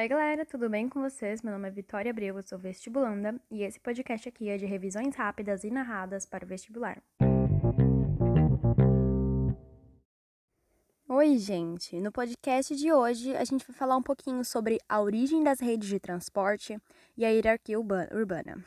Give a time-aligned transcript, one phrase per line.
[0.00, 1.42] Oi, galera, tudo bem com vocês?
[1.42, 5.14] Meu nome é Vitória Abreu, eu sou vestibulanda e esse podcast aqui é de revisões
[5.14, 7.02] rápidas e narradas para o vestibular.
[11.06, 12.00] Oi, gente!
[12.00, 15.90] No podcast de hoje a gente vai falar um pouquinho sobre a origem das redes
[15.90, 16.78] de transporte
[17.14, 18.64] e a hierarquia urbana.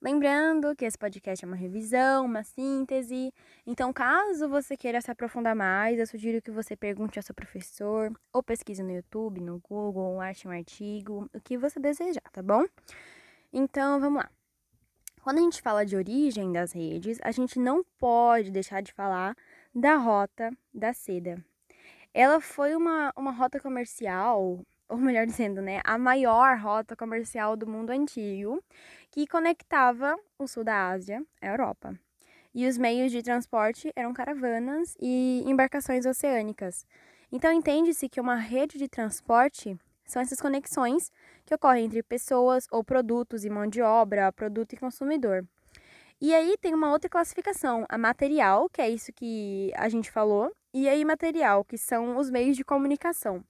[0.00, 3.34] Lembrando que esse podcast é uma revisão, uma síntese.
[3.66, 8.12] Então, caso você queira se aprofundar mais, eu sugiro que você pergunte ao seu professor
[8.32, 12.40] ou pesquise no YouTube, no Google, ou ache um artigo, o que você desejar, tá
[12.40, 12.64] bom?
[13.52, 14.30] Então, vamos lá.
[15.20, 19.36] Quando a gente fala de origem das redes, a gente não pode deixar de falar
[19.74, 21.44] da rota da seda.
[22.14, 27.66] Ela foi uma, uma rota comercial ou melhor dizendo, né, a maior rota comercial do
[27.66, 28.62] mundo antigo,
[29.10, 31.98] que conectava o sul da Ásia à Europa.
[32.54, 36.86] E os meios de transporte eram caravanas e embarcações oceânicas.
[37.30, 41.12] Então entende-se que uma rede de transporte são essas conexões
[41.44, 45.46] que ocorrem entre pessoas ou produtos e mão de obra, produto e consumidor.
[46.20, 50.50] E aí tem uma outra classificação, a material, que é isso que a gente falou,
[50.74, 53.44] e a imaterial, que são os meios de comunicação.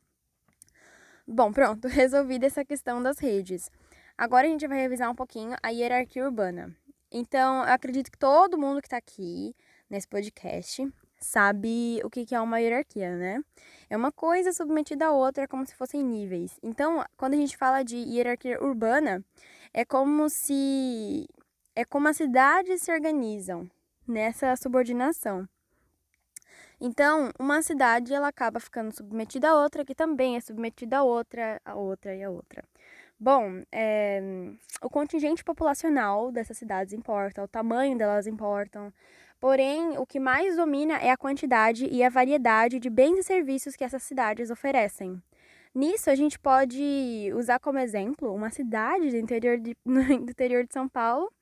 [1.31, 3.71] Bom, pronto, resolvida essa questão das redes.
[4.17, 6.75] Agora a gente vai revisar um pouquinho a hierarquia urbana.
[7.12, 9.55] Então, eu acredito que todo mundo que está aqui
[9.91, 10.91] nesse podcast
[11.21, 13.43] sabe o que é uma hierarquia, né?
[13.91, 16.59] É uma coisa submetida à outra como se fossem níveis.
[16.62, 19.23] Então, quando a gente fala de hierarquia urbana,
[19.75, 21.29] é como se
[21.77, 23.71] é como as cidades se organizam
[24.06, 25.47] nessa subordinação.
[26.81, 31.61] Então, uma cidade ela acaba ficando submetida a outra, que também é submetida a outra,
[31.65, 32.62] a outra e a outra.
[33.19, 34.21] Bom, é,
[34.81, 38.93] o contingente populacional dessas cidades importa, o tamanho delas importam.
[39.41, 43.75] Porém, o que mais domina é a quantidade e a variedade de bens e serviços
[43.77, 45.21] que essas cidades oferecem.
[45.75, 50.72] Nisso, a gente pode usar como exemplo uma cidade do interior de, do interior de
[50.72, 51.33] São Paulo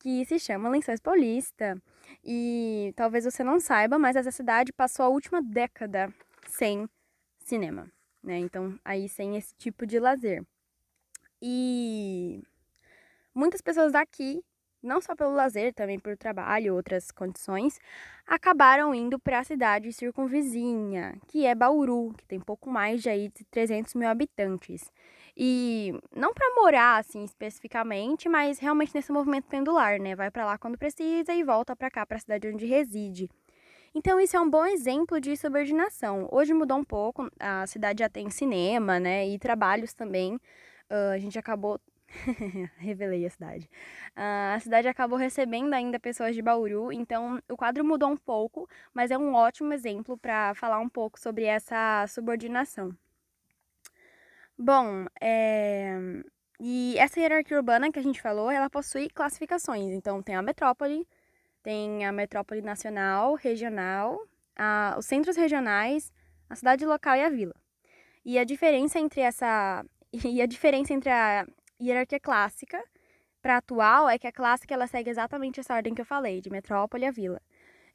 [0.00, 1.80] que se chama Lençóis Paulista.
[2.24, 6.12] E talvez você não saiba, mas essa cidade passou a última década
[6.48, 6.88] sem
[7.38, 7.88] cinema,
[8.22, 8.38] né?
[8.38, 10.44] Então, aí sem esse tipo de lazer.
[11.40, 12.42] E
[13.32, 14.42] muitas pessoas daqui
[14.82, 17.78] não só pelo lazer, também por trabalho outras condições,
[18.26, 23.28] acabaram indo para a cidade circunvizinha, que é Bauru, que tem pouco mais de, aí,
[23.28, 24.90] de 300 mil habitantes.
[25.42, 30.14] E não para morar assim especificamente, mas realmente nesse movimento pendular, né?
[30.14, 33.26] Vai para lá quando precisa e volta para cá, para a cidade onde reside.
[33.94, 36.28] Então isso é um bom exemplo de subordinação.
[36.30, 40.34] Hoje mudou um pouco, a cidade já tem cinema, né, e trabalhos também.
[40.90, 41.80] Uh, a gente acabou
[42.76, 43.64] Revelei a cidade.
[44.10, 48.68] Uh, a cidade acabou recebendo ainda pessoas de Bauru, então o quadro mudou um pouco,
[48.92, 52.94] mas é um ótimo exemplo para falar um pouco sobre essa subordinação.
[54.62, 55.96] Bom, é...
[56.60, 59.94] e essa hierarquia urbana que a gente falou, ela possui classificações.
[59.94, 61.08] Então tem a metrópole,
[61.62, 64.20] tem a metrópole nacional, regional,
[64.54, 64.96] a...
[64.98, 66.12] os centros regionais,
[66.50, 67.54] a cidade local e a vila.
[68.22, 69.82] E a diferença entre essa
[70.12, 71.46] e a diferença entre a
[71.80, 72.82] hierarquia clássica
[73.40, 76.50] para atual é que a clássica ela segue exatamente essa ordem que eu falei, de
[76.50, 77.40] metrópole a vila.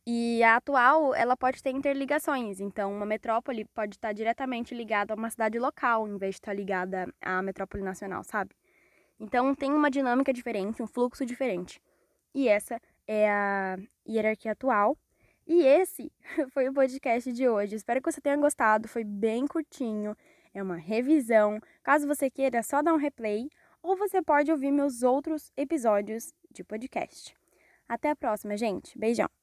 [0.08, 2.60] E a atual, ela pode ter interligações.
[2.60, 6.54] Então, uma metrópole pode estar diretamente ligada a uma cidade local, em vez de estar
[6.54, 8.52] ligada à metrópole nacional, sabe?
[9.20, 11.82] Então, tem uma dinâmica diferente, um fluxo diferente.
[12.36, 13.78] E essa é a
[14.08, 14.96] hierarquia atual.
[15.48, 16.12] E esse
[16.54, 17.76] foi o podcast de hoje.
[17.76, 18.88] Espero que você tenha gostado.
[18.88, 20.16] Foi bem curtinho.
[20.54, 21.60] É uma revisão.
[21.84, 23.50] Caso você queira, é só dar um replay
[23.82, 27.36] ou você pode ouvir meus outros episódios de podcast.
[27.88, 28.98] Até a próxima, gente.
[28.98, 29.35] Beijão!